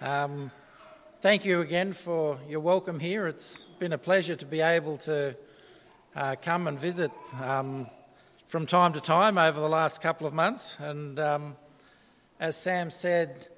[0.00, 0.52] Um,
[1.22, 3.26] thank you again for your welcome here.
[3.26, 5.34] It's been a pleasure to be able to
[6.14, 7.10] uh, come and visit
[7.42, 7.88] um,
[8.46, 10.76] from time to time over the last couple of months.
[10.78, 11.56] And um,
[12.38, 13.48] as Sam said,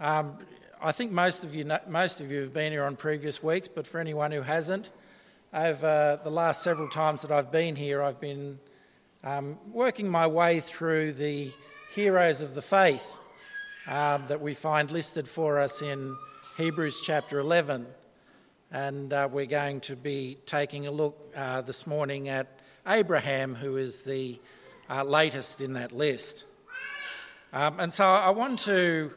[0.00, 0.36] um,
[0.82, 3.66] I think most of you know, most of you have been here on previous weeks,
[3.66, 4.90] but for anyone who hasn't,
[5.54, 8.58] over the last several times that I've been here, I've been
[9.24, 11.52] um, working my way through the
[11.94, 13.16] heroes of the faith
[13.86, 16.16] um, that we find listed for us in
[16.56, 17.86] Hebrews chapter 11.
[18.70, 23.76] And uh, we're going to be taking a look uh, this morning at Abraham, who
[23.76, 24.38] is the
[24.88, 26.44] uh, latest in that list.
[27.52, 29.10] Um, and so I want to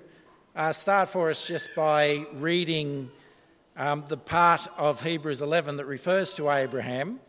[0.56, 3.12] uh, start for us just by reading
[3.78, 7.20] um, the part of Hebrews 11 that refers to Abraham.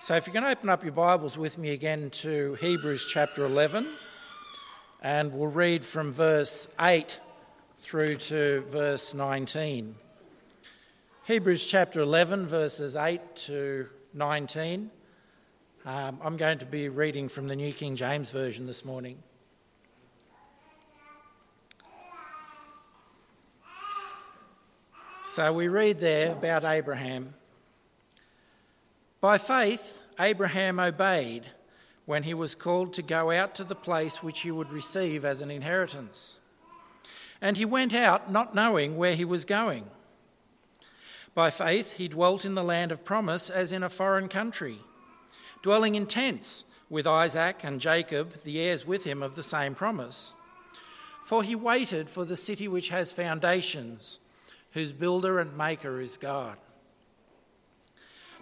[0.00, 3.88] So if you can open up your Bibles with me again to Hebrews chapter 11
[5.00, 7.20] and we'll read from verse 8
[7.76, 9.94] through to verse 19.
[11.24, 14.90] Hebrews chapter 11, verses 8 to 19.
[15.84, 19.22] Um, I'm going to be reading from the New King James Version this morning.
[25.24, 27.34] So we read there about Abraham.
[29.20, 31.44] By faith, Abraham obeyed
[32.08, 35.42] when he was called to go out to the place which he would receive as
[35.42, 36.38] an inheritance.
[37.38, 39.84] And he went out not knowing where he was going.
[41.34, 44.78] By faith, he dwelt in the land of promise as in a foreign country,
[45.60, 50.32] dwelling in tents with Isaac and Jacob, the heirs with him of the same promise.
[51.26, 54.18] For he waited for the city which has foundations,
[54.70, 56.56] whose builder and maker is God.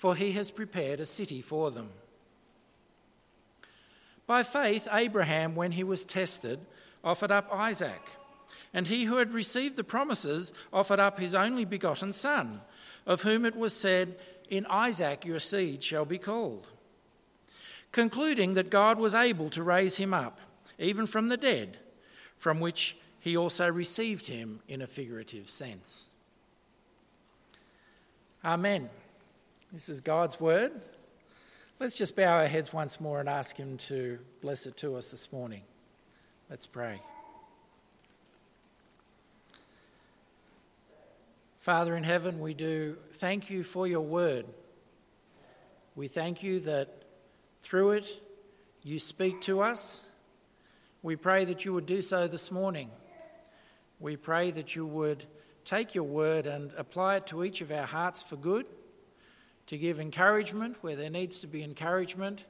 [0.00, 1.90] for he has prepared a city for them.
[4.26, 6.58] By faith, Abraham, when he was tested,
[7.04, 8.00] offered up Isaac,
[8.72, 12.62] and he who had received the promises offered up his only begotten son,
[13.04, 14.16] of whom it was said,
[14.48, 16.68] In Isaac your seed shall be called.
[17.92, 20.40] Concluding that God was able to raise him up,
[20.78, 21.76] even from the dead,
[22.38, 26.08] from which he also received him in a figurative sense.
[28.42, 28.88] Amen.
[29.72, 30.72] This is God's word.
[31.78, 35.12] Let's just bow our heads once more and ask Him to bless it to us
[35.12, 35.62] this morning.
[36.50, 37.00] Let's pray.
[41.60, 44.44] Father in heaven, we do thank you for your word.
[45.94, 47.04] We thank you that
[47.62, 48.20] through it
[48.82, 50.02] you speak to us.
[51.00, 52.90] We pray that you would do so this morning.
[54.00, 55.26] We pray that you would
[55.64, 58.66] take your word and apply it to each of our hearts for good
[59.70, 62.44] to give encouragement where there needs to be encouragement,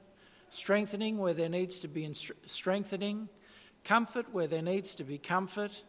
[0.49, 2.11] strengthening where there needs to be
[2.47, 3.29] strengthening,
[3.83, 5.83] comfort where there needs to be comfort,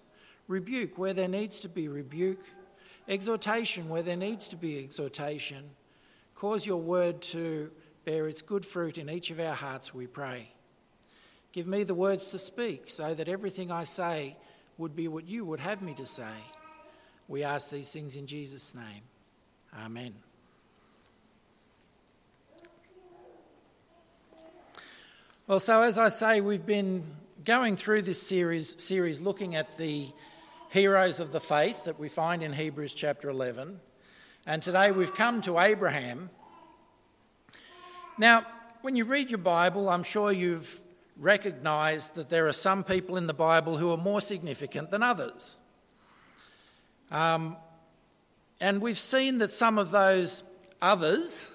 [0.46, 2.44] rebuke where there needs to be rebuke,
[3.08, 5.70] exhortation where there needs to be exhortation.
[6.34, 7.70] Cause your word to
[8.04, 10.52] bear its good fruit in each of our hearts, we pray.
[11.52, 14.36] Give me the words to speak so that everything I say
[14.76, 16.34] would be what you would have me to say.
[17.26, 19.00] We ask these things in Jesus' name.
[19.82, 20.12] Amen.
[25.48, 27.02] Well, so as I say, we've been
[27.44, 30.06] going through this series, series looking at the
[30.70, 33.80] heroes of the faith that we find in Hebrews chapter 11.
[34.46, 36.30] And today we've come to Abraham.
[38.16, 38.46] Now,
[38.82, 40.80] when you read your Bible, I'm sure you've
[41.18, 45.56] recognized that there are some people in the Bible who are more significant than others.
[47.10, 47.56] Um,
[48.60, 50.44] and we've seen that some of those
[50.80, 51.48] others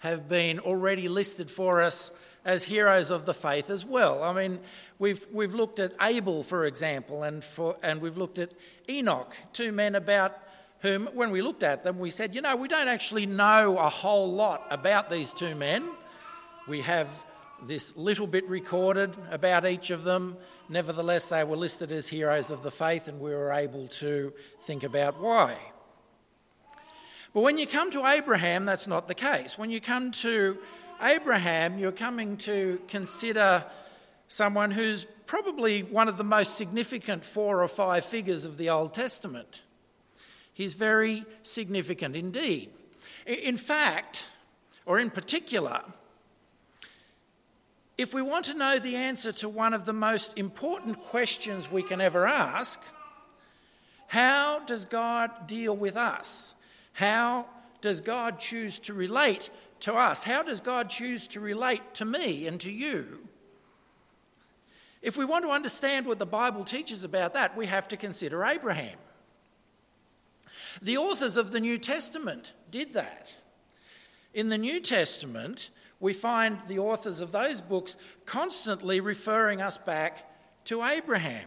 [0.00, 2.12] have been already listed for us
[2.44, 4.22] as heroes of the faith as well.
[4.22, 4.60] I mean,
[4.98, 8.52] we've, we've looked at Abel, for example, and, for, and we've looked at
[8.88, 10.38] Enoch, two men about
[10.80, 13.88] whom, when we looked at them, we said, you know, we don't actually know a
[13.88, 15.88] whole lot about these two men.
[16.66, 17.08] We have
[17.66, 20.36] this little bit recorded about each of them.
[20.70, 24.32] Nevertheless, they were listed as heroes of the faith, and we were able to
[24.62, 25.58] think about why.
[27.34, 29.58] But when you come to Abraham, that's not the case.
[29.58, 30.58] When you come to
[31.02, 33.64] Abraham, you're coming to consider
[34.28, 38.92] someone who's probably one of the most significant four or five figures of the Old
[38.92, 39.62] Testament.
[40.52, 42.70] He's very significant indeed.
[43.26, 44.26] In fact,
[44.84, 45.82] or in particular,
[47.96, 51.82] if we want to know the answer to one of the most important questions we
[51.82, 52.80] can ever ask,
[54.06, 56.54] how does God deal with us?
[56.92, 57.46] How
[57.80, 59.50] does God choose to relate
[59.80, 60.22] to us?
[60.22, 63.28] How does God choose to relate to me and to you?
[65.02, 68.44] If we want to understand what the Bible teaches about that, we have to consider
[68.44, 68.98] Abraham.
[70.82, 73.34] The authors of the New Testament did that.
[74.34, 80.26] In the New Testament, we find the authors of those books constantly referring us back
[80.66, 81.46] to Abraham.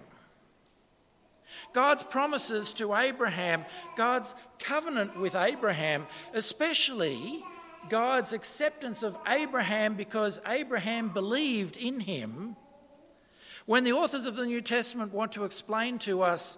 [1.72, 3.66] God's promises to Abraham,
[3.96, 7.44] God's covenant with Abraham, especially
[7.90, 12.56] God's acceptance of Abraham because Abraham believed in him.
[13.66, 16.58] When the authors of the New Testament want to explain to us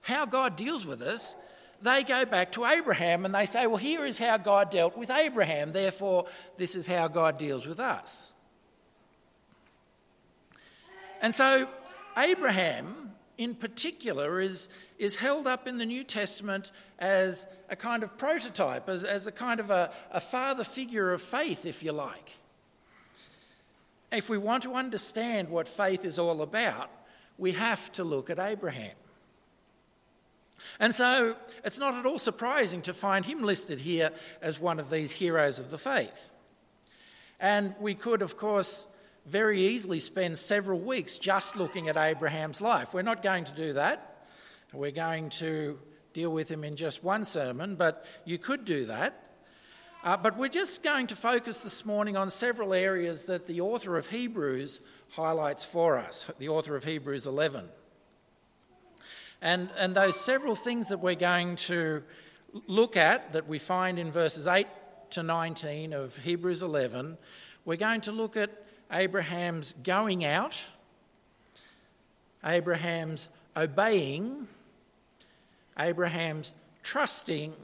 [0.00, 1.34] how God deals with us,
[1.82, 5.10] they go back to Abraham and they say, well, here is how God dealt with
[5.10, 6.26] Abraham, therefore,
[6.56, 8.32] this is how God deals with us.
[11.20, 11.68] And so,
[12.16, 13.08] Abraham
[13.38, 18.88] in particular is, is held up in the New Testament as a kind of prototype,
[18.88, 22.38] as, as a kind of a, a father figure of faith, if you like.
[24.10, 26.90] If we want to understand what faith is all about,
[27.36, 28.96] we have to look at Abraham.
[30.80, 34.10] And so it's not at all surprising to find him listed here
[34.42, 36.30] as one of these heroes of the faith.
[37.38, 38.86] And we could, of course,
[39.26, 42.92] very easily spend several weeks just looking at Abraham's life.
[42.92, 44.17] We're not going to do that.
[44.74, 45.78] We're going to
[46.12, 49.24] deal with him in just one sermon, but you could do that.
[50.04, 53.96] Uh, but we're just going to focus this morning on several areas that the author
[53.96, 54.80] of Hebrews
[55.10, 57.64] highlights for us, the author of Hebrews 11.
[59.40, 62.02] And, and those several things that we're going to
[62.66, 64.66] look at that we find in verses 8
[65.10, 67.16] to 19 of Hebrews 11,
[67.64, 68.50] we're going to look at
[68.92, 70.62] Abraham's going out,
[72.44, 74.46] Abraham's obeying,
[75.78, 76.52] Abraham's
[76.82, 77.54] trusting,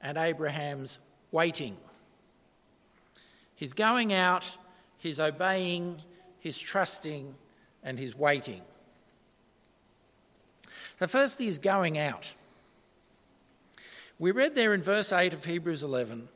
[0.00, 0.98] and Abraham's
[1.30, 1.76] waiting.
[3.54, 4.56] His going out,
[4.98, 6.02] his obeying,
[6.40, 7.34] his trusting,
[7.82, 8.62] and his waiting.
[10.98, 12.32] The first is going out.
[14.18, 16.28] We read there in verse 8 of Hebrews 11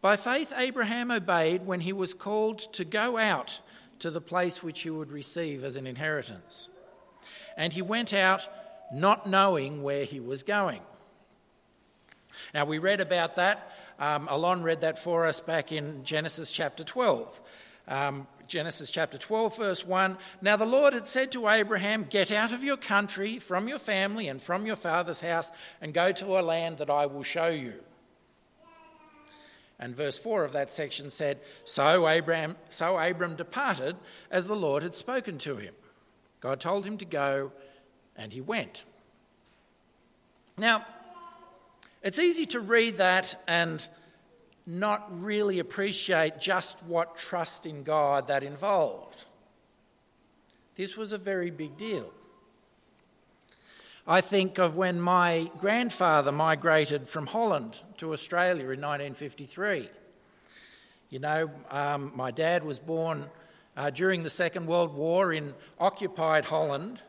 [0.00, 3.60] By faith, Abraham obeyed when he was called to go out
[3.98, 6.68] to the place which he would receive as an inheritance.
[7.56, 8.48] And he went out
[8.92, 10.80] not knowing where he was going.
[12.54, 13.72] Now, we read about that.
[13.98, 17.40] Um, Alon read that for us back in Genesis chapter 12.
[17.88, 20.18] Um, Genesis chapter 12, verse 1.
[20.42, 24.28] Now the Lord had said to Abraham, Get out of your country, from your family,
[24.28, 25.50] and from your father's house,
[25.80, 27.74] and go to a land that I will show you.
[29.78, 33.96] And verse 4 of that section said, So Abraham, so Abram departed
[34.30, 35.74] as the Lord had spoken to him.
[36.40, 37.52] God told him to go,
[38.16, 38.84] and he went.
[40.56, 40.84] Now,
[42.02, 43.86] it's easy to read that and
[44.66, 49.24] not really appreciate just what trust in God that involved.
[50.74, 52.12] This was a very big deal.
[54.06, 59.88] I think of when my grandfather migrated from Holland to Australia in 1953.
[61.08, 63.28] You know, um, my dad was born
[63.76, 67.00] uh, during the Second World War in occupied Holland,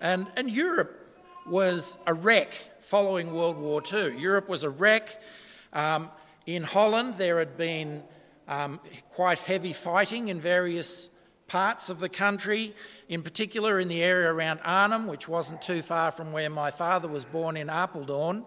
[0.00, 0.94] and, and Europe
[1.46, 4.18] was a wreck following World War II.
[4.18, 5.20] Europe was a wreck.
[5.72, 6.10] Um,
[6.46, 8.02] in Holland, there had been
[8.46, 11.08] um, quite heavy fighting in various
[11.46, 12.74] parts of the country,
[13.08, 17.08] in particular in the area around Arnhem, which wasn't too far from where my father
[17.08, 18.44] was born in Apeldoorn.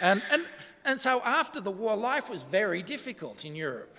[0.00, 0.44] And, and,
[0.84, 3.96] and so after the war, life was very difficult in Europe.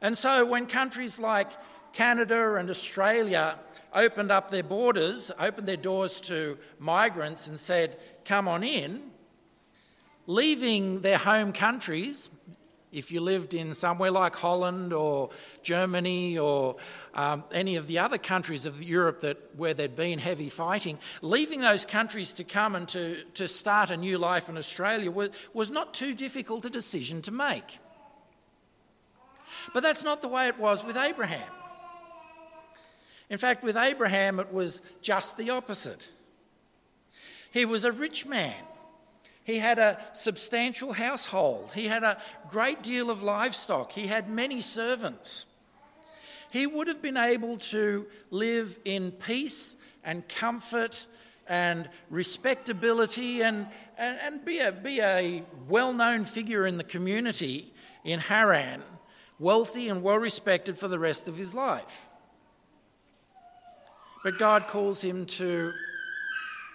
[0.00, 1.50] And so when countries like
[1.94, 3.58] Canada and Australia
[3.94, 9.10] opened up their borders, opened their doors to migrants and said, come on in,
[10.26, 12.28] leaving their home countries,
[12.90, 15.30] if you lived in somewhere like Holland or
[15.62, 16.76] Germany or
[17.14, 21.60] um, any of the other countries of Europe that, where there'd been heavy fighting, leaving
[21.60, 25.70] those countries to come and to, to start a new life in Australia was, was
[25.70, 27.78] not too difficult a decision to make.
[29.72, 31.50] But that's not the way it was with Abraham.
[33.30, 36.10] In fact, with Abraham, it was just the opposite.
[37.50, 38.54] He was a rich man
[39.44, 41.70] he had a substantial household.
[41.74, 43.92] He had a great deal of livestock.
[43.92, 45.44] He had many servants.
[46.50, 51.06] He would have been able to live in peace and comfort
[51.46, 53.66] and respectability and,
[53.98, 58.82] and, and be a, be a well known figure in the community in Haran,
[59.38, 62.08] wealthy and well respected for the rest of his life.
[64.24, 65.72] But God calls him to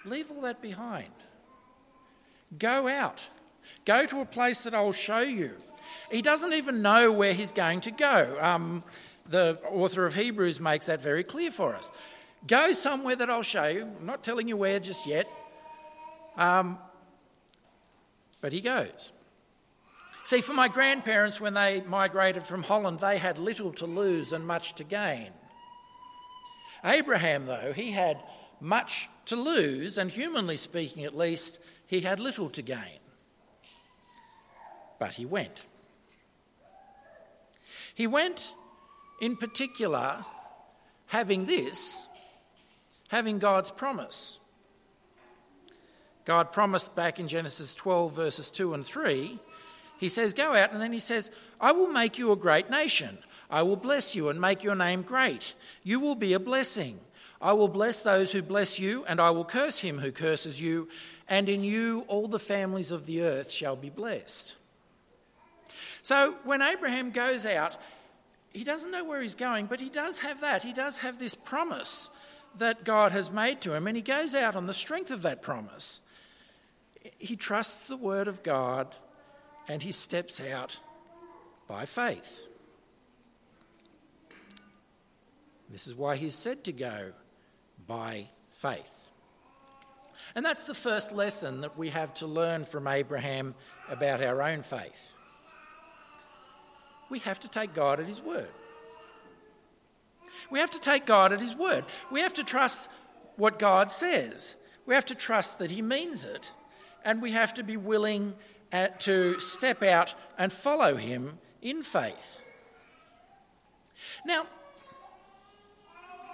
[0.06, 1.10] leave all that behind.
[2.58, 3.28] Go out.
[3.86, 5.58] Go to a place that I'll show you.
[6.12, 8.38] He doesn't even know where he's going to go.
[8.40, 8.84] Um,
[9.28, 11.92] the author of Hebrews makes that very clear for us.
[12.48, 13.90] Go somewhere that I'll show you.
[14.00, 15.28] I'm not telling you where just yet.
[16.38, 16.78] Um,
[18.42, 19.12] but he goes.
[20.24, 24.46] See, for my grandparents, when they migrated from Holland, they had little to lose and
[24.46, 25.32] much to gain.
[26.84, 28.22] Abraham, though, he had
[28.60, 33.00] much to lose, and humanly speaking at least, he had little to gain.
[35.00, 35.64] But he went.
[37.94, 38.54] He went,
[39.22, 40.26] in particular,
[41.08, 42.06] having this,
[43.10, 44.38] having God's promise.
[46.26, 49.40] God promised back in Genesis 12, verses 2 and 3,
[49.98, 53.18] he says, Go out, and then he says, I will make you a great nation.
[53.50, 55.54] I will bless you and make your name great.
[55.84, 57.00] You will be a blessing.
[57.42, 60.90] I will bless those who bless you, and I will curse him who curses you,
[61.28, 64.56] and in you all the families of the earth shall be blessed.
[66.02, 67.78] So when Abraham goes out,
[68.52, 70.64] he doesn't know where he's going, but he does have that.
[70.64, 72.10] He does have this promise
[72.58, 75.42] that God has made to him, and he goes out on the strength of that
[75.42, 76.02] promise.
[77.18, 78.94] He trusts the word of God
[79.68, 80.80] and he steps out
[81.68, 82.49] by faith.
[85.70, 87.12] This is why he's said to go
[87.88, 89.10] by faith.
[90.36, 93.56] And that's the first lesson that we have to learn from Abraham
[93.90, 95.14] about our own faith.
[97.10, 98.50] We have to take God at His word.
[100.52, 101.86] We have to take God at His word.
[102.12, 102.90] We have to trust
[103.36, 104.56] what God says.
[104.86, 106.52] We have to trust that He means it.
[107.04, 108.36] And we have to be willing
[108.72, 112.42] uh, to step out and follow Him in faith.
[114.26, 114.46] Now,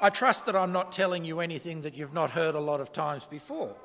[0.02, 2.92] I trust that I'm not telling you anything that you've not heard a lot of
[2.92, 3.76] times before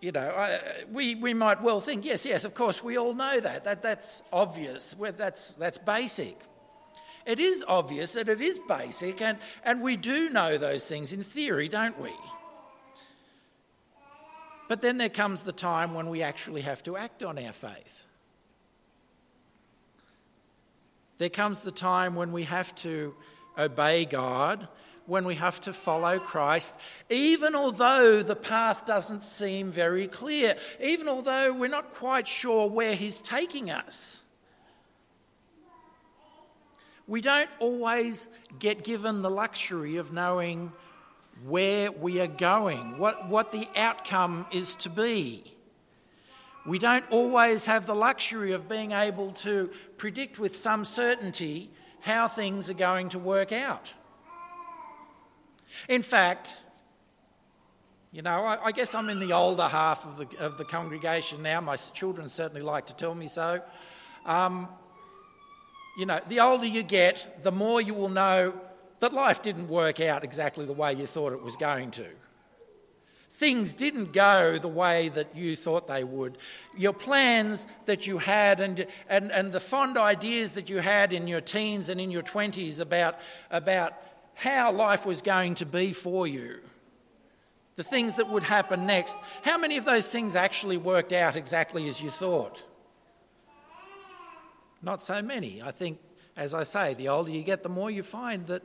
[0.00, 3.38] you know, I, we, we might well think, yes, yes, of course, we all know
[3.38, 3.64] that.
[3.64, 4.96] that that's obvious.
[4.98, 6.38] That's, that's basic.
[7.26, 11.22] It is obvious and it is basic, and, and we do know those things in
[11.22, 12.12] theory, don't we?
[14.68, 18.06] But then there comes the time when we actually have to act on our faith.
[21.18, 23.14] There comes the time when we have to
[23.58, 24.68] obey God
[25.06, 26.74] when we have to follow Christ,
[27.08, 32.94] even although the path doesn't seem very clear, even although we're not quite sure where
[32.94, 34.22] He's taking us.
[37.08, 38.28] We don't always
[38.60, 40.70] get given the luxury of knowing
[41.44, 45.42] where we are going, what, what the outcome is to be.
[46.66, 52.28] We don't always have the luxury of being able to predict with some certainty how
[52.28, 53.92] things are going to work out.
[55.88, 56.56] In fact,
[58.12, 61.42] you know, I, I, guess I'm in the older half of the, of the congregation
[61.42, 61.60] now.
[61.60, 63.62] My children certainly like to tell me so.
[64.26, 64.68] Um,
[65.96, 68.58] you know, the older you get, the more you will know
[68.98, 72.06] that life didn't work out exactly the way you thought it was going to.
[73.40, 76.36] Things didn't go the way that you thought they would.
[76.76, 81.26] Your plans that you had and, and, and the fond ideas that you had in
[81.26, 83.18] your teens and in your 20s about,
[83.50, 83.94] about
[84.34, 86.58] how life was going to be for you,
[87.76, 91.88] the things that would happen next, how many of those things actually worked out exactly
[91.88, 92.62] as you thought?
[94.82, 95.62] Not so many.
[95.62, 95.98] I think,
[96.36, 98.62] as I say, the older you get, the more you find that,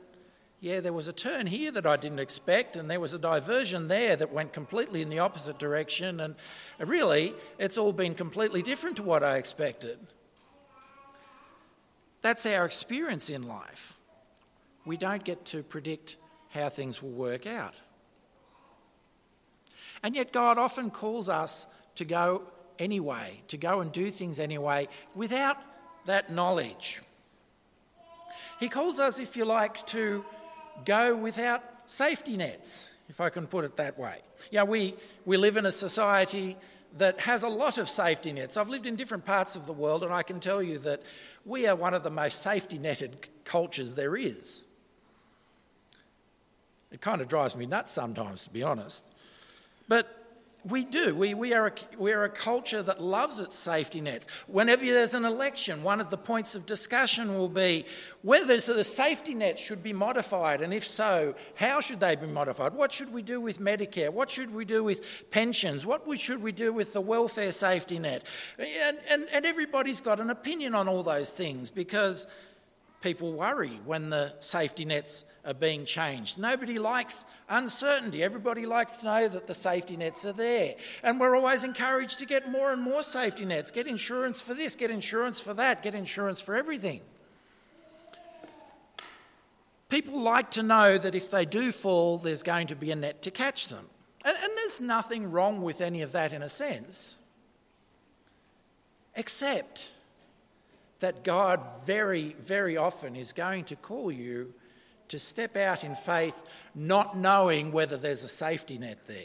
[0.60, 3.88] yeah, there was a turn here that I didn't expect, and there was a diversion
[3.88, 6.34] there that went completely in the opposite direction, and
[6.78, 9.98] really, it's all been completely different to what I expected.
[12.22, 13.96] That's our experience in life
[14.86, 16.16] we don't get to predict
[16.50, 17.74] how things will work out.
[20.02, 22.42] And yet, God often calls us to go
[22.78, 25.58] anyway, to go and do things anyway, without
[26.06, 27.02] that knowledge.
[28.60, 30.24] He calls us, if you like, to
[30.84, 34.18] go without safety nets, if I can put it that way.
[34.50, 36.56] Yeah, we, we live in a society
[36.98, 38.56] that has a lot of safety nets.
[38.56, 41.02] I've lived in different parts of the world, and I can tell you that
[41.44, 44.62] we are one of the most safety netted cultures there is.
[46.90, 49.02] It kind of drives me nuts sometimes, to be honest.
[49.88, 50.15] But
[50.68, 51.14] we do.
[51.14, 54.26] We, we, are a, we are a culture that loves its safety nets.
[54.48, 57.84] Whenever there's an election, one of the points of discussion will be
[58.22, 62.74] whether the safety nets should be modified, and if so, how should they be modified?
[62.74, 64.10] What should we do with Medicare?
[64.10, 65.86] What should we do with pensions?
[65.86, 68.24] What should we do with the welfare safety net?
[68.58, 72.26] And, and, and everybody's got an opinion on all those things because
[73.00, 76.38] people worry when the safety nets are being changed.
[76.38, 78.22] Nobody likes uncertainty.
[78.22, 80.74] Everybody likes to know that the safety nets are there.
[81.02, 83.70] And we're always encouraged to get more and more safety nets.
[83.70, 87.00] Get insurance for this, get insurance for that, get insurance for everything.
[89.88, 93.22] People like to know that if they do fall, there's going to be a net
[93.22, 93.86] to catch them.
[94.24, 97.18] And, and there's nothing wrong with any of that in a sense,
[99.14, 99.92] except
[101.00, 104.54] that God very, very often is going to call you
[105.08, 106.40] to step out in faith,
[106.74, 109.16] not knowing whether there's a safety net there.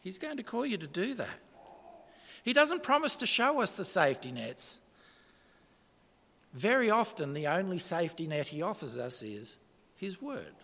[0.00, 1.38] He's going to call you to do that.
[2.44, 4.80] He doesn't promise to show us the safety nets.
[6.54, 9.58] Very often, the only safety net he offers us is
[9.96, 10.54] His Word.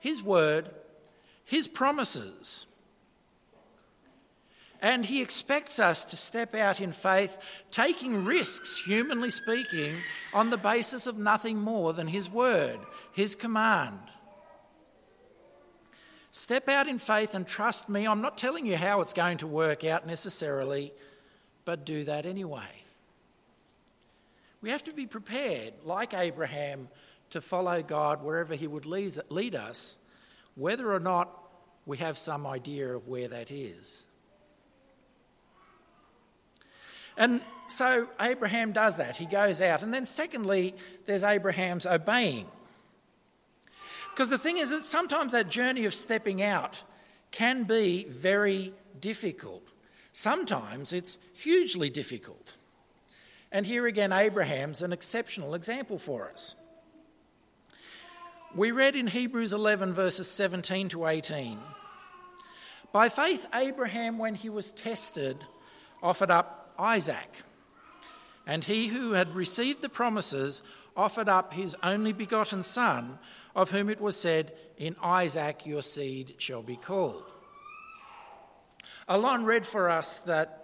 [0.00, 0.70] His Word,
[1.44, 2.66] His promises.
[4.82, 7.36] And he expects us to step out in faith,
[7.70, 9.96] taking risks, humanly speaking,
[10.32, 12.78] on the basis of nothing more than his word,
[13.12, 13.98] his command.
[16.30, 18.06] Step out in faith and trust me.
[18.06, 20.92] I'm not telling you how it's going to work out necessarily,
[21.64, 22.84] but do that anyway.
[24.62, 26.88] We have to be prepared, like Abraham,
[27.30, 29.96] to follow God wherever he would lead us,
[30.54, 31.30] whether or not
[31.84, 34.06] we have some idea of where that is.
[37.20, 39.18] And so Abraham does that.
[39.18, 39.82] He goes out.
[39.82, 42.46] And then, secondly, there's Abraham's obeying.
[44.10, 46.82] Because the thing is that sometimes that journey of stepping out
[47.30, 49.62] can be very difficult.
[50.12, 52.54] Sometimes it's hugely difficult.
[53.52, 56.54] And here again, Abraham's an exceptional example for us.
[58.54, 61.58] We read in Hebrews 11, verses 17 to 18
[62.92, 65.44] By faith, Abraham, when he was tested,
[66.02, 67.42] offered up Isaac.
[68.46, 70.62] And he who had received the promises
[70.96, 73.18] offered up his only begotten son,
[73.54, 77.24] of whom it was said, In Isaac your seed shall be called.
[79.08, 80.60] Alon read for us that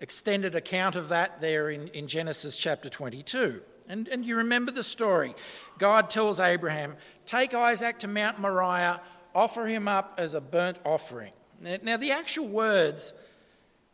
[0.00, 3.60] extended account of that there in, in Genesis chapter 22.
[3.88, 5.34] And, and you remember the story.
[5.78, 6.96] God tells Abraham,
[7.26, 9.00] Take Isaac to Mount Moriah,
[9.34, 11.32] offer him up as a burnt offering.
[11.60, 13.12] Now, the actual words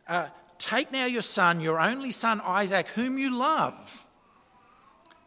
[0.07, 0.31] are
[0.67, 4.05] Take now your son, your only son Isaac, whom you love,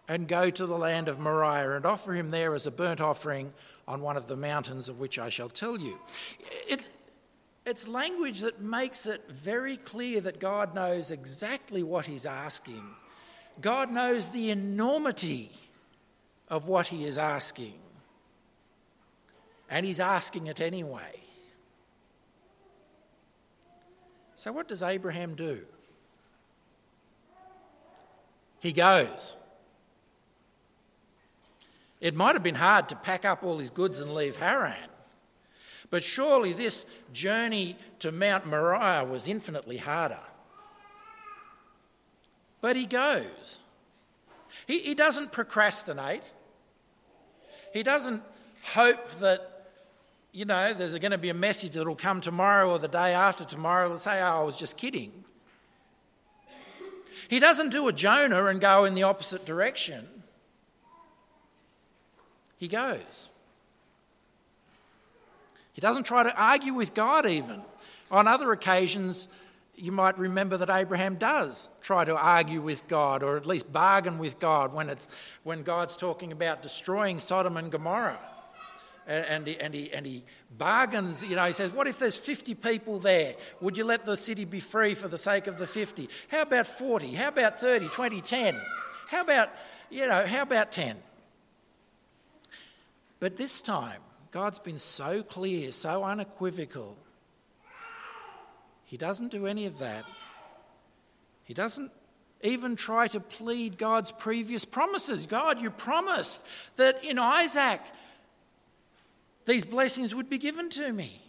[0.06, 3.54] and go to the land of Moriah and offer him there as a burnt offering
[3.88, 5.98] on one of the mountains of which I shall tell you.
[6.68, 6.90] It's,
[7.64, 12.84] it's language that makes it very clear that God knows exactly what he's asking.
[13.62, 15.52] God knows the enormity
[16.50, 17.78] of what he is asking.
[19.70, 21.19] And he's asking it anyway.
[24.40, 25.66] So, what does Abraham do?
[28.58, 29.34] He goes.
[32.00, 34.88] It might have been hard to pack up all his goods and leave Haran,
[35.90, 40.24] but surely this journey to Mount Moriah was infinitely harder.
[42.62, 43.58] But he goes.
[44.66, 46.24] He, he doesn't procrastinate.
[47.74, 48.22] He doesn't
[48.62, 49.59] hope that
[50.32, 53.44] you know, there's going to be a message that'll come tomorrow or the day after
[53.44, 55.12] tomorrow that'll say, oh, I was just kidding.
[57.28, 60.06] He doesn't do a Jonah and go in the opposite direction.
[62.56, 63.28] He goes.
[65.72, 67.62] He doesn't try to argue with God, even.
[68.10, 69.28] On other occasions,
[69.76, 74.18] you might remember that Abraham does try to argue with God or at least bargain
[74.18, 75.08] with God when, it's,
[75.42, 78.18] when God's talking about destroying Sodom and Gomorrah
[79.10, 80.24] and he, and, he, and he
[80.56, 81.24] bargains.
[81.24, 83.34] You know, he says, What if there's 50 people there?
[83.60, 86.08] Would you let the city be free for the sake of the 50?
[86.28, 87.14] How about 40?
[87.14, 88.56] How about 30, 20, 10?
[89.08, 89.50] How about,
[89.90, 90.96] you know, how about 10?
[93.18, 96.96] But this time, God's been so clear, so unequivocal.
[98.84, 100.04] He doesn't do any of that.
[101.44, 101.90] He doesn't
[102.42, 105.26] even try to plead God's previous promises.
[105.26, 106.44] God, you promised
[106.76, 107.80] that in Isaac
[109.50, 111.20] these blessings would be given to me.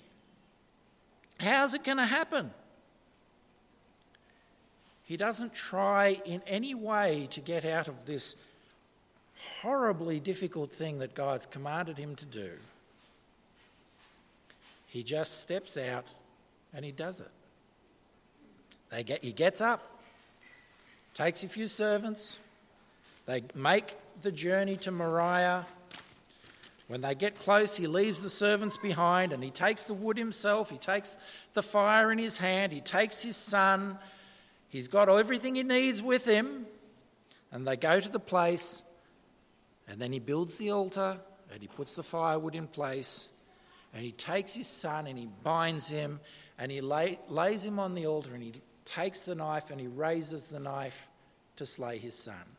[1.39, 2.51] How's it going to happen?
[5.05, 8.35] He doesn't try in any way to get out of this
[9.63, 12.51] horribly difficult thing that God's commanded him to do.
[14.85, 16.05] He just steps out
[16.75, 19.05] and he does it.
[19.05, 19.99] Get, he gets up,
[21.15, 22.37] takes a few servants,
[23.25, 25.65] they make the journey to Moriah.
[26.91, 30.69] When they get close, he leaves the servants behind and he takes the wood himself,
[30.69, 31.15] he takes
[31.53, 33.97] the fire in his hand, he takes his son,
[34.67, 36.65] he's got everything he needs with him,
[37.49, 38.83] and they go to the place,
[39.87, 41.17] and then he builds the altar
[41.49, 43.29] and he puts the firewood in place,
[43.93, 46.19] and he takes his son and he binds him
[46.57, 48.51] and he lay, lays him on the altar and he
[48.83, 51.07] takes the knife and he raises the knife
[51.55, 52.57] to slay his son.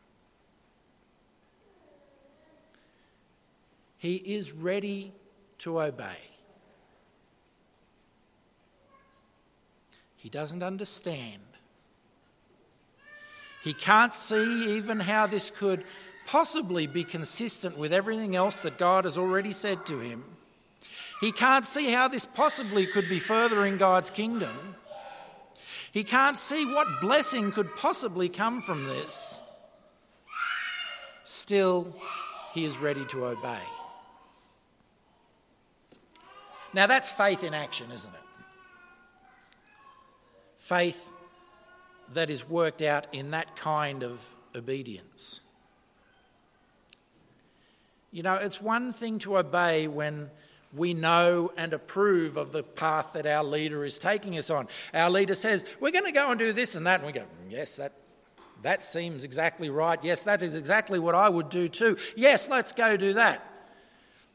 [4.03, 5.13] He is ready
[5.59, 6.17] to obey.
[10.17, 11.41] He doesn't understand.
[13.63, 15.85] He can't see even how this could
[16.25, 20.25] possibly be consistent with everything else that God has already said to him.
[21.21, 24.75] He can't see how this possibly could be furthering God's kingdom.
[25.93, 29.39] He can't see what blessing could possibly come from this.
[31.23, 31.95] Still,
[32.53, 33.61] he is ready to obey.
[36.73, 38.19] Now, that's faith in action, isn't it?
[40.57, 41.11] Faith
[42.13, 45.41] that is worked out in that kind of obedience.
[48.11, 50.29] You know, it's one thing to obey when
[50.75, 54.67] we know and approve of the path that our leader is taking us on.
[54.93, 57.01] Our leader says, We're going to go and do this and that.
[57.01, 57.93] And we go, mm, Yes, that,
[58.61, 59.99] that seems exactly right.
[60.03, 61.97] Yes, that is exactly what I would do too.
[62.15, 63.47] Yes, let's go do that.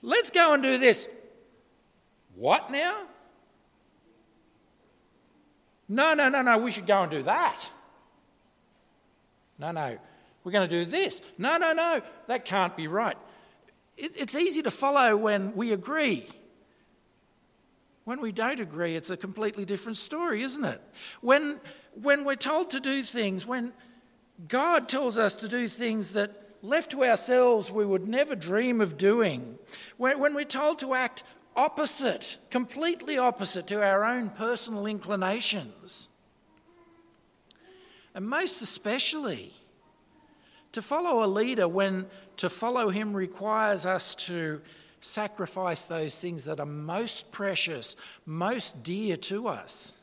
[0.03, 1.09] Let's go and do this.
[2.39, 3.07] What now?
[5.89, 7.57] No, no, no, no, we should go and do that.
[9.59, 9.99] No, no,
[10.45, 11.21] we're going to do this.
[11.37, 13.17] No, no, no, that can't be right
[13.99, 16.27] it, it's easy to follow when we agree.
[18.05, 20.81] When we don't agree, it's a completely different story, isn't it?
[21.21, 21.61] When,
[22.01, 23.73] when we're told to do things, when
[24.47, 28.97] God tells us to do things that left to ourselves we would never dream of
[28.97, 29.59] doing,
[29.99, 31.23] when, when we're told to act
[31.59, 36.09] opposite, completely opposite to our own personal inclinations,
[38.15, 39.53] and most especially
[40.71, 44.61] to follow a leader when to follow him requires us to
[45.01, 49.95] sacrifice those things that are most precious, most dear to us.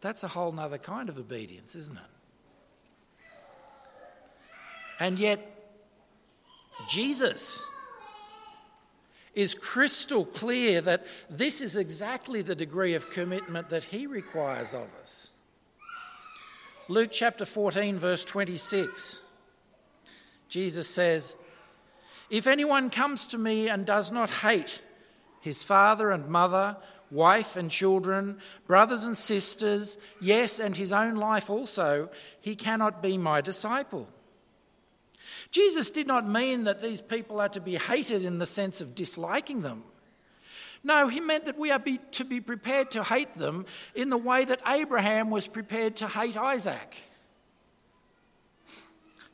[0.00, 2.02] That's a whole other kind of obedience, isn't it?
[5.00, 5.40] And yet,
[6.88, 7.66] Jesus
[9.38, 14.88] is crystal clear that this is exactly the degree of commitment that he requires of
[15.00, 15.30] us.
[16.88, 19.20] Luke chapter 14, verse 26.
[20.48, 21.36] Jesus says,
[22.30, 24.82] If anyone comes to me and does not hate
[25.40, 26.76] his father and mother,
[27.08, 33.16] wife and children, brothers and sisters, yes, and his own life also, he cannot be
[33.16, 34.08] my disciple.
[35.50, 38.94] Jesus did not mean that these people are to be hated in the sense of
[38.94, 39.84] disliking them.
[40.84, 44.16] No, he meant that we are be, to be prepared to hate them in the
[44.16, 46.96] way that Abraham was prepared to hate Isaac.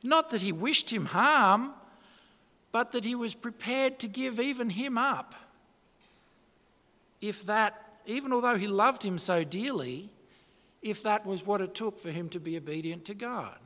[0.03, 1.73] Not that he wished him harm,
[2.73, 5.35] but that he was prepared to give even him up.
[7.21, 10.11] If that, even although he loved him so dearly,
[10.83, 13.57] if that was what it took for him to be obedient to God.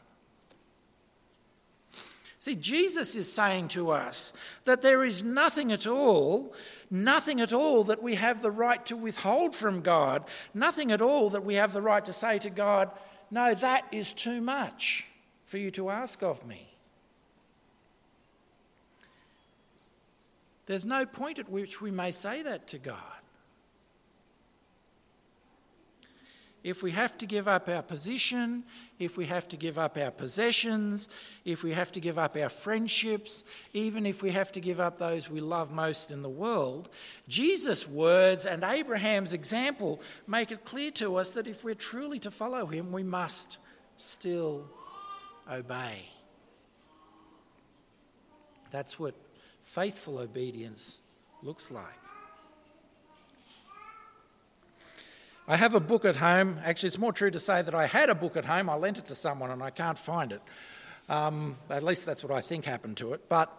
[2.48, 4.32] See, Jesus is saying to us
[4.64, 6.54] that there is nothing at all,
[6.90, 11.28] nothing at all that we have the right to withhold from God, nothing at all
[11.28, 12.90] that we have the right to say to God,
[13.30, 15.06] no, that is too much
[15.44, 16.74] for you to ask of me.
[20.64, 23.17] There's no point at which we may say that to God.
[26.64, 28.64] If we have to give up our position,
[28.98, 31.08] if we have to give up our possessions,
[31.44, 34.98] if we have to give up our friendships, even if we have to give up
[34.98, 36.88] those we love most in the world,
[37.28, 42.30] Jesus' words and Abraham's example make it clear to us that if we're truly to
[42.30, 43.58] follow him, we must
[43.96, 44.68] still
[45.50, 46.08] obey.
[48.70, 49.14] That's what
[49.62, 51.00] faithful obedience
[51.42, 51.97] looks like.
[55.50, 56.60] I have a book at home.
[56.62, 58.68] Actually, it's more true to say that I had a book at home.
[58.68, 60.42] I lent it to someone and I can't find it.
[61.08, 63.30] Um, at least that's what I think happened to it.
[63.30, 63.50] But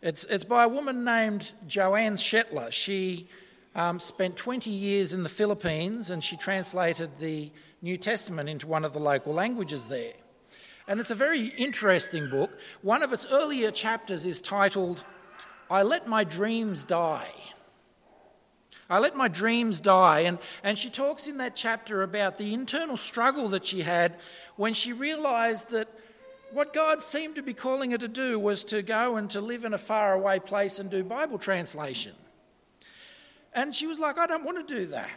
[0.00, 2.72] it's, it's by a woman named Joanne Shetler.
[2.72, 3.28] She
[3.74, 7.52] um, spent 20 years in the Philippines and she translated the
[7.82, 10.14] New Testament into one of the local languages there.
[10.88, 12.50] And it's a very interesting book.
[12.80, 15.04] One of its earlier chapters is titled,
[15.70, 17.28] I Let My Dreams Die.
[18.90, 20.20] I let my dreams die.
[20.20, 24.16] And, and she talks in that chapter about the internal struggle that she had
[24.56, 25.88] when she realized that
[26.52, 29.64] what God seemed to be calling her to do was to go and to live
[29.64, 32.14] in a faraway place and do Bible translation.
[33.52, 35.08] And she was like, I don't want to do that.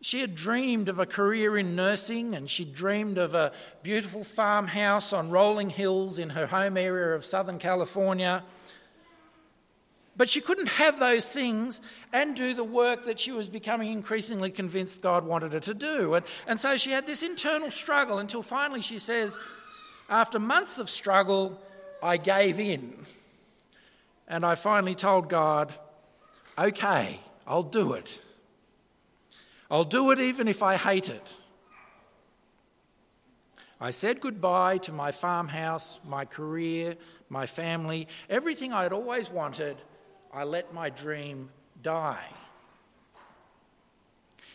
[0.00, 5.12] She had dreamed of a career in nursing and she dreamed of a beautiful farmhouse
[5.12, 8.44] on rolling hills in her home area of Southern California
[10.18, 11.80] but she couldn't have those things
[12.12, 16.14] and do the work that she was becoming increasingly convinced God wanted her to do.
[16.14, 19.38] And, and so she had this internal struggle until finally she says,
[20.10, 21.62] After months of struggle,
[22.02, 23.06] I gave in.
[24.26, 25.72] And I finally told God,
[26.58, 28.18] Okay, I'll do it.
[29.70, 31.34] I'll do it even if I hate it.
[33.80, 36.96] I said goodbye to my farmhouse, my career,
[37.28, 39.76] my family, everything I'd always wanted,
[40.32, 41.50] I let my dream
[41.82, 42.26] die.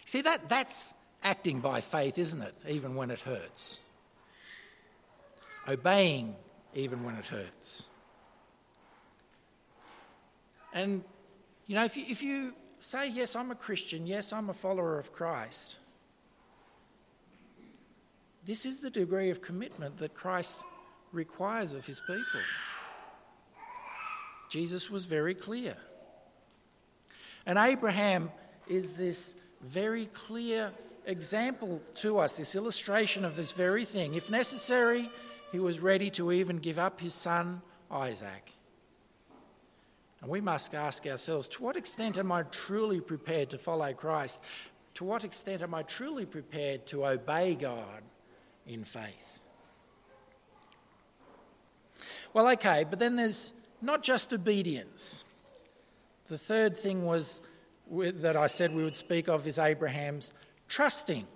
[0.05, 2.53] See, that, that's acting by faith, isn't it?
[2.67, 3.79] Even when it hurts.
[5.67, 6.36] Obeying
[6.75, 7.83] even when it hurts.
[10.73, 11.03] And,
[11.67, 14.99] you know, if you, if you say, yes, I'm a Christian, yes, I'm a follower
[14.99, 15.77] of Christ,
[18.45, 20.57] this is the degree of commitment that Christ
[21.13, 22.41] requires of his people.
[24.53, 25.75] Jesus was very clear.
[27.47, 28.31] And Abraham
[28.67, 30.71] is this very clear
[31.07, 34.13] example to us, this illustration of this very thing.
[34.13, 35.09] If necessary,
[35.51, 38.53] he was ready to even give up his son Isaac.
[40.21, 44.39] And we must ask ourselves to what extent am I truly prepared to follow Christ?
[44.93, 48.03] To what extent am I truly prepared to obey God
[48.67, 49.39] in faith?
[52.33, 53.51] Well, okay, but then there's
[53.83, 55.23] not just obedience.
[56.27, 57.41] The third thing was
[57.91, 60.31] that I said we would speak of is Abraham's
[60.67, 61.27] trusting.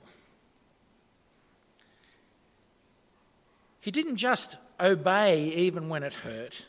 [3.81, 6.65] He didn't just obey even when it hurt,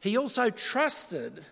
[0.00, 1.44] he also trusted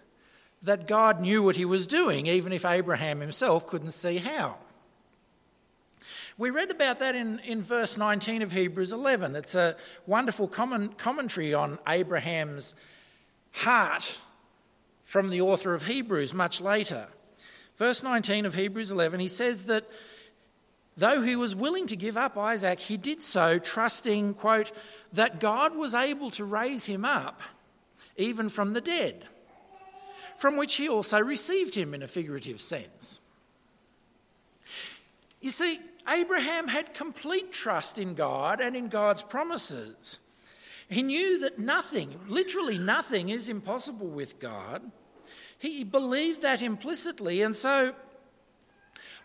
[0.63, 4.57] that God knew what he was doing, even if Abraham himself couldn't see how.
[6.37, 9.37] We read about that in, in verse 19 of Hebrews 11.
[9.37, 12.75] It's a wonderful comment, commentary on Abraham's
[13.59, 14.19] heart
[15.05, 17.09] from the author of Hebrews much later.
[17.77, 19.89] Verse 19 of Hebrews 11, he says that
[20.97, 24.73] though he was willing to give up Isaac, he did so trusting, quote,
[25.13, 27.41] that God was able to raise him up
[28.17, 29.25] even from the dead,
[30.37, 33.21] from which he also received him in a figurative sense.
[35.41, 40.19] You see, Abraham had complete trust in God and in God's promises.
[40.89, 44.91] He knew that nothing, literally nothing, is impossible with God.
[45.59, 47.95] He believed that implicitly, and so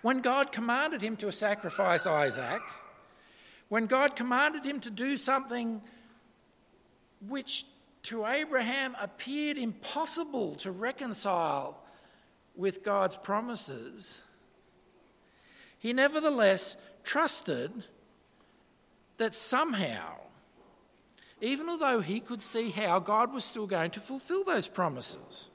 [0.02, 2.62] when God commanded him to sacrifice Isaac,
[3.70, 5.82] when God commanded him to do something
[7.28, 7.66] which
[8.04, 11.80] to Abraham appeared impossible to reconcile
[12.56, 14.22] with God's promises,
[15.80, 17.86] he nevertheless trusted
[19.18, 20.16] that somehow
[21.44, 25.50] even although he could see how God was still going to fulfill those promises.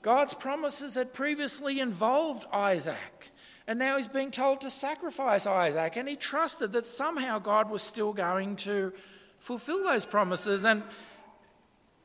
[0.00, 3.30] God's promises had previously involved Isaac,
[3.66, 7.82] and now he's being told to sacrifice Isaac, and he trusted that somehow God was
[7.82, 8.94] still going to
[9.38, 10.64] fulfill those promises.
[10.64, 10.82] And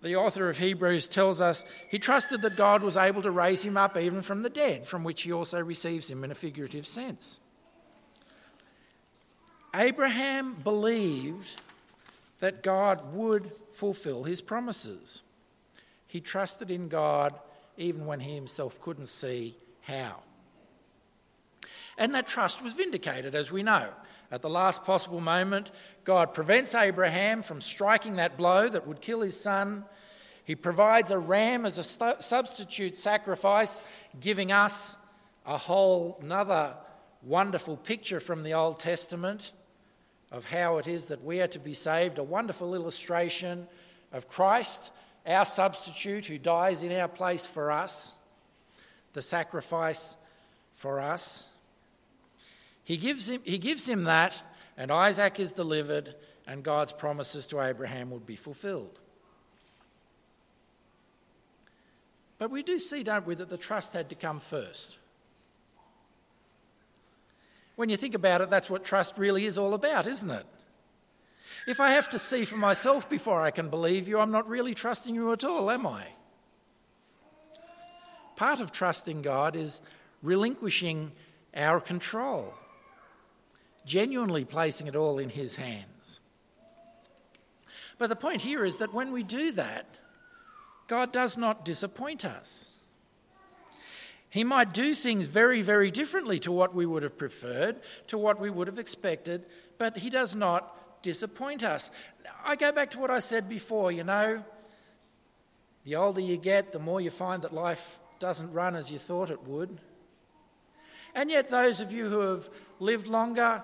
[0.02, 3.78] the author of Hebrews tells us he trusted that God was able to raise him
[3.78, 7.40] up even from the dead, from which he also receives him in a figurative sense.
[9.76, 11.52] Abraham believed
[12.40, 15.22] that God would fulfill his promises.
[16.08, 17.40] He trusted in God
[17.78, 20.18] even when he himself couldn't see how.
[21.98, 23.90] And that trust was vindicated, as we know.
[24.32, 25.72] At the last possible moment,
[26.04, 29.86] God prevents Abraham from striking that blow that would kill his son.
[30.44, 31.84] He provides a ram as a
[32.22, 33.82] substitute sacrifice,
[34.20, 34.98] giving us
[35.46, 36.74] a whole another
[37.24, 39.52] wonderful picture from the Old Testament
[40.34, 43.68] of how it is that we are to be saved, a wonderful illustration
[44.12, 44.92] of Christ,
[45.26, 48.16] our substitute, who dies in our place for us.
[49.14, 50.18] the sacrifice
[50.74, 51.48] for us.
[52.84, 54.42] He gives him, he gives him that,
[54.76, 56.16] and Isaac is delivered,
[56.46, 59.00] and God's promises to Abraham would be fulfilled.
[62.38, 64.98] But we do see, don't we, that the trust had to come first.
[67.76, 70.46] When you think about it, that's what trust really is all about, isn't it?
[71.66, 74.76] If I have to see for myself before I can believe you, I'm not really
[74.76, 76.08] trusting you at all, am I?
[78.36, 79.82] Part of trusting God is
[80.22, 81.12] relinquishing
[81.56, 82.54] our control,
[83.86, 86.20] genuinely placing it all in His hands.
[87.98, 89.86] But the point here is that when we do that,
[90.88, 92.73] God does not disappoint us.
[94.34, 97.76] He might do things very, very differently to what we would have preferred,
[98.08, 99.46] to what we would have expected,
[99.78, 101.92] but He does not disappoint us.
[102.44, 104.44] I go back to what I said before you know,
[105.84, 109.30] the older you get, the more you find that life doesn't run as you thought
[109.30, 109.78] it would.
[111.14, 113.62] And yet, those of you who have lived longer,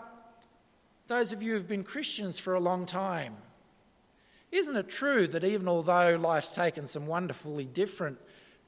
[1.08, 3.36] those of you who've been Christians for a long time,
[4.52, 8.20] isn't it true that even although life's taken some wonderfully different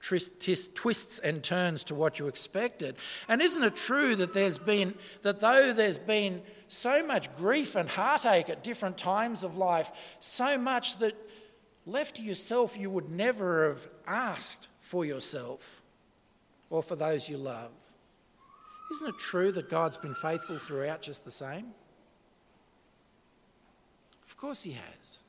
[0.02, 2.96] twists and turns to what you expected.
[3.28, 7.88] And isn't it true that there's been that though there's been so much grief and
[7.88, 11.16] heartache at different times of life, so much that
[11.86, 15.82] left to yourself you would never have asked for yourself
[16.70, 17.72] or for those you love.
[18.94, 21.68] Isn't it true that God's been faithful throughout just the same?
[24.26, 25.20] Of course he has.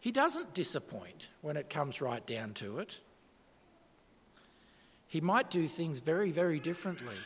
[0.00, 2.96] He doesn't disappoint when it comes right down to it.
[5.06, 7.16] He might do things very, very differently.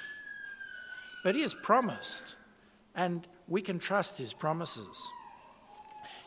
[1.23, 2.35] But he has promised,
[2.95, 5.09] and we can trust his promises.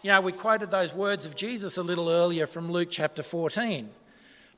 [0.02, 3.90] You know, we quoted those words of Jesus a little earlier from Luke chapter 14.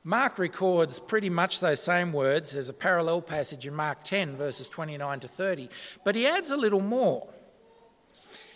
[0.04, 2.52] Mark records pretty much those same words.
[2.52, 5.68] There's a parallel passage in Mark 10, verses 29 to 30.
[6.04, 7.28] But he adds a little more.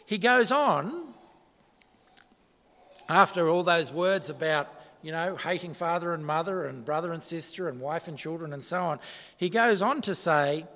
[0.07, 1.14] He goes on
[3.09, 4.69] after all those words about,
[5.03, 8.65] you know, hating father and mother and brother and sister and wife and children and
[8.65, 9.01] so on,
[9.37, 10.67] he goes on to say,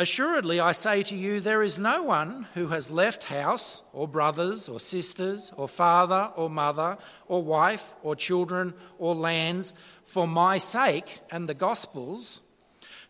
[0.00, 4.66] Assuredly, I say to you, there is no one who has left house, or brothers,
[4.66, 6.96] or sisters, or father, or mother,
[7.26, 12.40] or wife, or children, or lands, for my sake and the gospel's,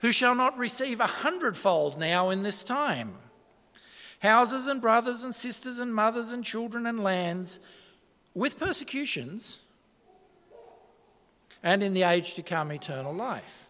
[0.01, 3.15] who shall not receive a hundredfold now in this time.
[4.21, 7.61] Houses and brothers and sisters and mothers and children and lands
[8.35, 9.59] with persecutions,
[11.63, 13.69] and in the age to come, eternal life.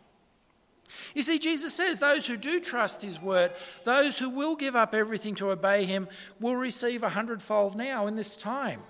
[1.14, 3.52] You see, Jesus says those who do trust his word,
[3.84, 8.16] those who will give up everything to obey him, will receive a hundredfold now in
[8.16, 8.80] this time.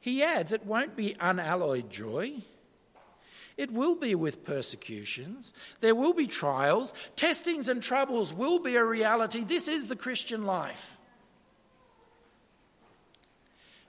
[0.00, 2.42] He adds, it won't be unalloyed joy.
[3.56, 5.52] It will be with persecutions.
[5.80, 6.92] There will be trials.
[7.16, 9.44] Testings and troubles will be a reality.
[9.44, 10.93] This is the Christian life.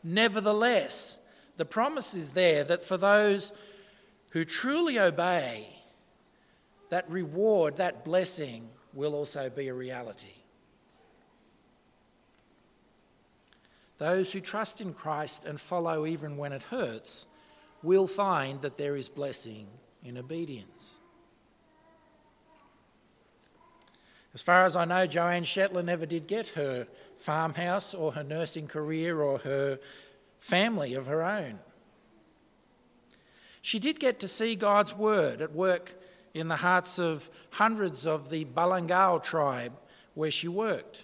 [0.07, 1.17] Nevertheless,
[1.57, 3.51] the promise is there that for those
[4.29, 5.67] who truly obey,
[6.89, 10.43] that reward, that blessing will also be a reality.
[13.97, 17.25] Those who trust in Christ and follow even when it hurts
[17.81, 19.65] will find that there is blessing
[20.03, 20.99] in obedience.
[24.35, 26.85] As far as I know, Joanne Shetler never did get her
[27.17, 29.79] farmhouse or her nursing career or her
[30.39, 31.59] family of her own.
[33.61, 35.95] She did get to see God's word at work
[36.33, 39.73] in the hearts of hundreds of the Balangao tribe
[40.13, 41.03] where she worked.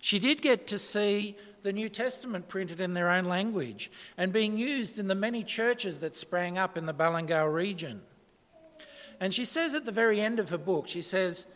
[0.00, 4.56] She did get to see the New Testament printed in their own language and being
[4.56, 8.02] used in the many churches that sprang up in the Balangao region.
[9.20, 11.46] And she says at the very end of her book, she says,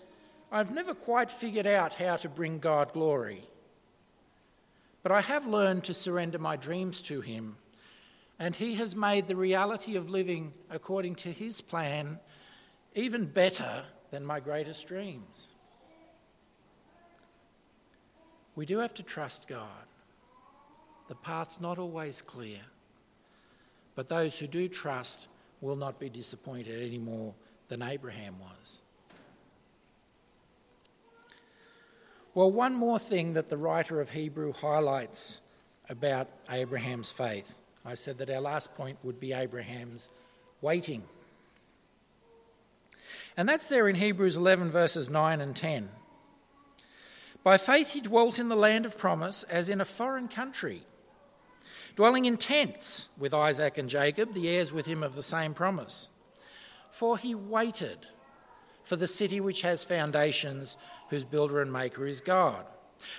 [0.57, 3.47] I've never quite figured out how to bring God glory.
[5.03, 7.57] But I have learned to surrender my dreams to Him,
[8.39, 12.19] and He has made the reality of living according to His plan
[12.95, 15.49] even better than my greatest dreams.
[18.55, 19.85] We do have to trust God.
[21.09, 22.61] The path's not always clear,
[23.95, 25.29] but those who do trust
[25.61, 27.35] will not be disappointed any more
[27.69, 28.81] than Abraham was.
[32.37, 35.41] Well, one more thing that the writer of Hebrew highlights
[35.89, 37.57] about Abraham's faith.
[37.83, 40.11] I said that our last point would be Abraham's
[40.61, 41.05] waiting.
[43.39, 45.89] And that's there in Hebrews 11, verses 9 and 10.
[47.43, 50.83] By faith he dwelt in the land of promise as in a foreign country,
[51.95, 56.11] dwelling in tents with Isaac and Jacob, the heirs with him of the same promise.
[56.91, 58.01] For he waited
[58.85, 60.77] for the city which has foundations,
[61.09, 62.67] whose builder and maker is God.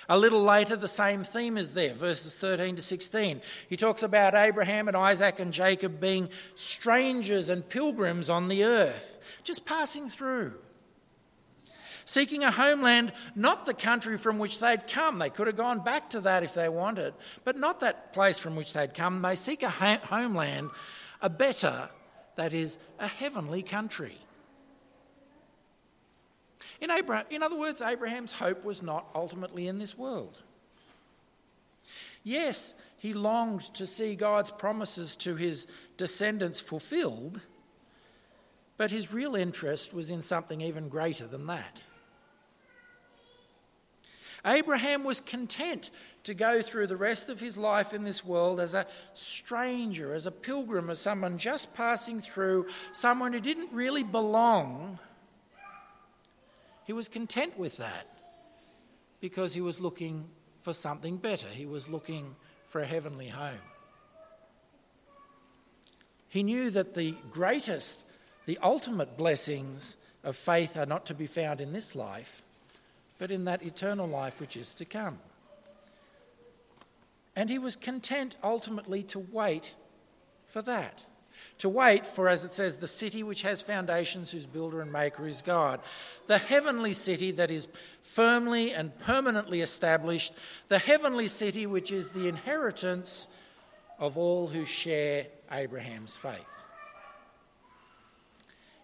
[0.08, 3.40] A little later, the same theme is there, verses 13 to 16.
[3.68, 9.18] He talks about Abraham and Isaac and Jacob being strangers and pilgrims on the earth,
[9.44, 10.54] just passing through.
[12.04, 15.18] Seeking a homeland, not the country from which they'd come.
[15.18, 17.12] They could have gone back to that if they wanted,
[17.44, 19.20] but not that place from which they'd come.
[19.20, 20.70] They seek a homeland,
[21.20, 21.90] a better,
[22.36, 24.16] that is, a heavenly country.
[26.80, 30.38] In, Abraham, in other words, Abraham's hope was not ultimately in this world.
[32.22, 35.66] Yes, he longed to see God's promises to his
[35.96, 37.40] descendants fulfilled,
[38.76, 41.82] but his real interest was in something even greater than that.
[44.44, 45.90] Abraham was content
[46.22, 50.26] to go through the rest of his life in this world as a stranger, as
[50.26, 54.98] a pilgrim, as someone just passing through, someone who didn't really belong
[56.88, 58.06] he was content with that
[59.20, 60.26] because he was looking
[60.62, 61.46] for something better.
[61.46, 62.34] He was looking
[62.64, 63.60] for a heavenly home.
[66.30, 68.06] He knew that the greatest,
[68.46, 72.42] the ultimate blessings of faith are not to be found in this life,
[73.18, 75.18] but in that eternal life which is to come.
[77.36, 79.74] And he was content ultimately to wait
[80.46, 81.04] for that.
[81.58, 85.26] To wait for, as it says, the city which has foundations, whose builder and maker
[85.26, 85.80] is God.
[86.26, 87.68] The heavenly city that is
[88.00, 90.32] firmly and permanently established.
[90.68, 93.26] The heavenly city which is the inheritance
[93.98, 96.64] of all who share Abraham's faith.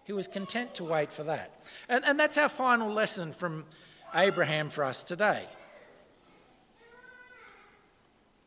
[0.03, 1.63] He was content to wait for that.
[1.89, 3.65] And, and that's our final lesson from
[4.13, 5.45] Abraham for us today.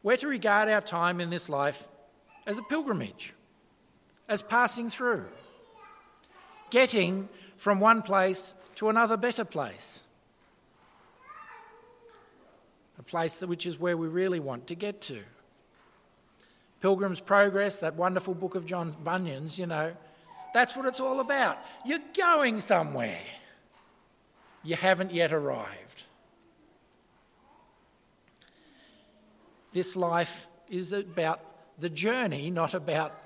[0.02, 1.86] We're to regard our time in this life
[2.46, 3.34] as a pilgrimage
[4.28, 5.26] as passing through,
[6.70, 10.02] getting from one place to another better place.
[12.98, 15.20] A place which is where we really want to get to.
[16.80, 19.94] Pilgrim's Progress, that wonderful book of John Bunyan's, you know,
[20.54, 21.58] that's what it's all about.
[21.84, 23.20] You're going somewhere.
[24.62, 26.04] You haven't yet arrived.
[29.72, 31.40] This life is about
[31.78, 33.22] the journey, not about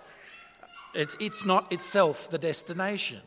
[0.94, 3.20] it's, it's not itself the destination.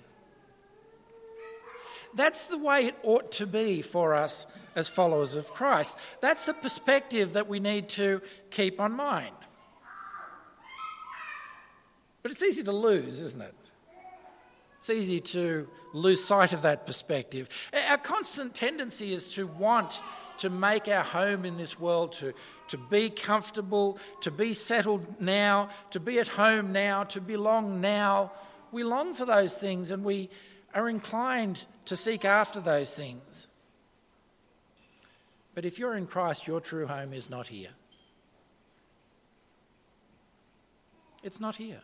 [2.13, 5.97] That's the way it ought to be for us as followers of Christ.
[6.21, 9.35] That's the perspective that we need to keep on mind.
[12.21, 13.55] But it's easy to lose, isn't it?
[14.79, 17.49] It's easy to lose sight of that perspective.
[17.89, 20.01] Our constant tendency is to want
[20.37, 22.33] to make our home in this world, to,
[22.69, 28.31] to be comfortable, to be settled now, to be at home now, to belong now.
[28.71, 30.29] We long for those things and we
[30.73, 33.47] are inclined to seek after those things.
[35.53, 37.69] But if you're in Christ, your true home is not here.
[41.23, 41.81] It's not here.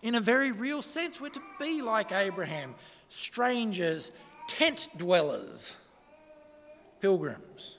[0.00, 2.74] In a very real sense, we're to be like Abraham,
[3.08, 4.10] strangers,
[4.48, 5.76] tent dwellers,
[7.00, 7.76] pilgrims.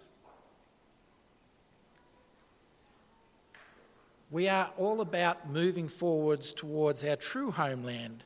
[4.34, 8.24] We are all about moving forwards towards our true homeland,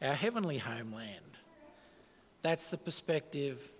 [0.00, 1.36] our heavenly homeland.
[2.40, 3.70] That's the perspective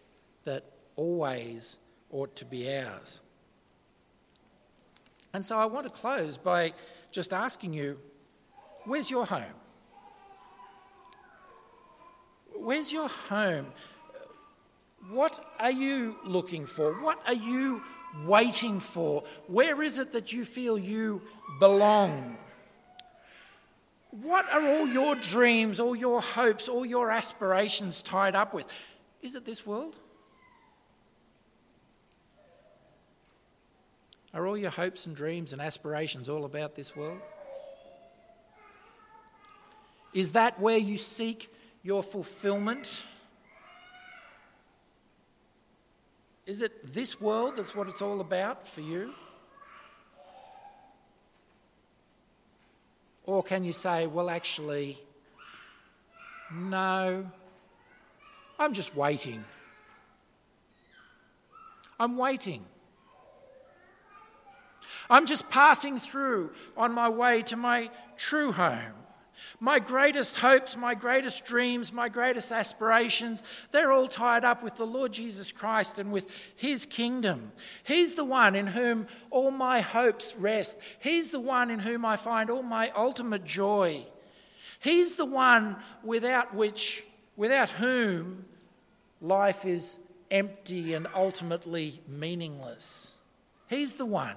[0.45, 0.63] that
[0.95, 1.79] always
[2.13, 3.23] ought to be ours.
[5.33, 6.75] And so I want to close by
[7.13, 7.99] just asking you
[8.85, 9.57] where's your home?
[12.57, 13.73] Where's your home?
[15.09, 16.93] What are you looking for?
[17.01, 17.81] What are you
[18.27, 19.25] waiting for?
[19.47, 21.23] Where is it that you feel you
[21.59, 22.37] belong?
[24.11, 28.67] What are all your dreams, all your hopes, all your aspirations tied up with?
[29.23, 29.97] Is it this world?
[34.33, 37.21] Are all your hopes and dreams and aspirations all about this world?
[40.13, 43.05] Is that where you seek your fulfillment?
[46.47, 49.15] Is it this world that's what it's all about for you?
[53.31, 54.99] Or can you say, well, actually,
[56.53, 57.31] no,
[58.59, 59.45] I'm just waiting.
[62.01, 62.65] I'm waiting.
[65.09, 68.95] I'm just passing through on my way to my true home.
[69.59, 74.87] My greatest hopes, my greatest dreams, my greatest aspirations, they're all tied up with the
[74.87, 77.53] Lord Jesus Christ and with His kingdom.
[77.85, 80.79] He's the one in whom all my hopes rest.
[80.99, 84.07] He's the one in whom I find all my ultimate joy.
[84.81, 87.05] He's the one without which,
[87.37, 88.47] without whom,
[89.21, 89.99] life is
[90.31, 93.15] empty and ultimately meaningless.
[93.69, 94.37] He's the one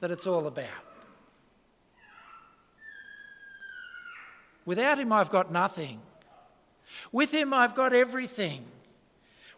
[0.00, 0.89] that it's all about.
[4.70, 6.00] Without him, I've got nothing.
[7.10, 8.64] With him, I've got everything.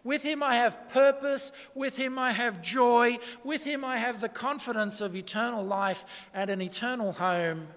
[0.02, 1.52] With him, I have purpose.
[1.74, 3.18] With him, I have joy.
[3.44, 7.68] With him, I have the confidence of eternal life and an eternal home.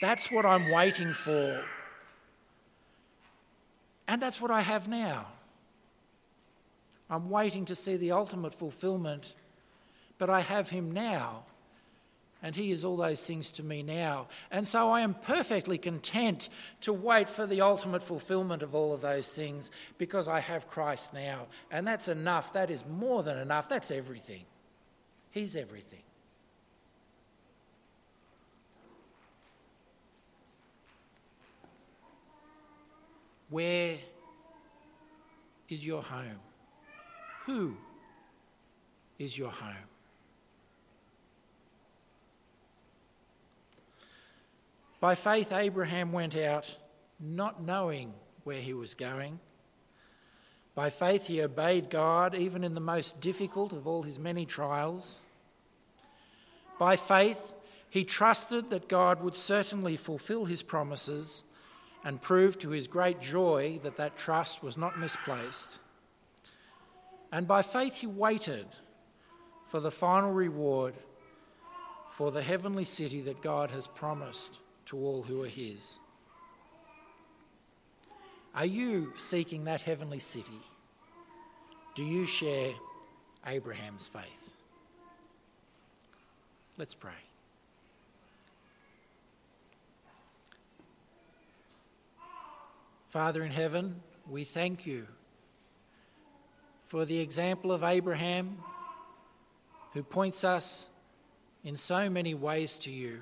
[0.00, 1.64] That's what I'm waiting for.
[4.08, 5.26] And that's what I have now.
[7.08, 9.36] I'm waiting to see the ultimate fulfillment,
[10.18, 11.44] but I have him now.
[12.42, 14.28] And he is all those things to me now.
[14.52, 16.48] And so I am perfectly content
[16.82, 21.12] to wait for the ultimate fulfillment of all of those things because I have Christ
[21.12, 21.48] now.
[21.72, 22.52] And that's enough.
[22.52, 23.68] That is more than enough.
[23.68, 24.44] That's everything.
[25.32, 26.02] He's everything.
[33.50, 33.96] Where
[35.68, 36.38] is your home?
[37.46, 37.76] Who
[39.18, 39.87] is your home?
[45.00, 46.76] By faith, Abraham went out
[47.20, 49.38] not knowing where he was going.
[50.74, 55.20] By faith, he obeyed God even in the most difficult of all his many trials.
[56.78, 57.52] By faith,
[57.90, 61.42] he trusted that God would certainly fulfill his promises
[62.04, 65.78] and proved to his great joy that that trust was not misplaced.
[67.32, 68.66] And by faith, he waited
[69.68, 70.94] for the final reward
[72.10, 75.98] for the heavenly city that God has promised to all who are his.
[78.54, 80.60] Are you seeking that heavenly city?
[81.94, 82.72] Do you share
[83.46, 84.50] Abraham's faith?
[86.78, 87.12] Let's pray.
[93.10, 93.96] Father in heaven,
[94.28, 95.06] we thank you
[96.84, 98.58] for the example of Abraham,
[99.92, 100.88] who points us
[101.62, 103.20] in so many ways to you.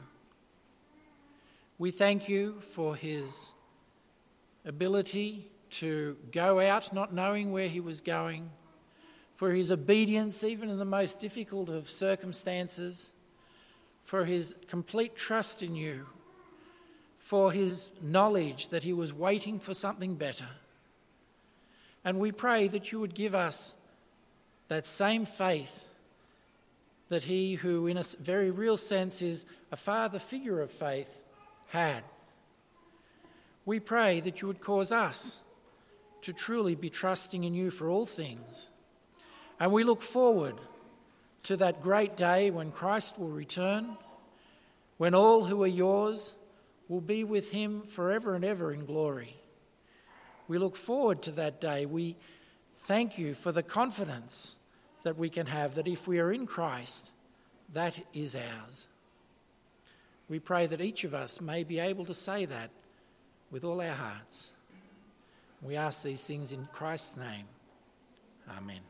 [1.78, 3.52] We thank you for his
[4.64, 8.50] ability to go out not knowing where he was going,
[9.34, 13.12] for his obedience even in the most difficult of circumstances,
[14.02, 16.06] for his complete trust in you
[17.26, 20.46] for his knowledge that he was waiting for something better.
[22.04, 23.74] And we pray that you would give us
[24.68, 25.88] that same faith
[27.08, 31.24] that he, who in a very real sense is a father figure of faith,
[31.68, 32.02] had.
[33.64, 35.40] We pray that you would cause us
[36.22, 38.68] to truly be trusting in you for all things.
[39.58, 40.54] And we look forward
[41.44, 43.96] to that great day when Christ will return,
[44.96, 46.36] when all who are yours
[46.88, 49.36] will be with him forever and ever in glory.
[50.48, 51.86] We look forward to that day.
[51.86, 52.16] We
[52.84, 54.56] thank you for the confidence
[55.02, 57.10] that we can have that if we are in Christ,
[57.72, 58.86] that is ours.
[60.28, 62.70] We pray that each of us may be able to say that
[63.50, 64.52] with all our hearts.
[65.62, 67.46] We ask these things in Christ's name.
[68.56, 68.80] Amen.